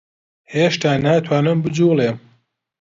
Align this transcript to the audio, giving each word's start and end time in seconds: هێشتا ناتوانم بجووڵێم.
هێشتا 0.53 0.91
ناتوانم 1.05 1.57
بجووڵێم. 1.63 2.17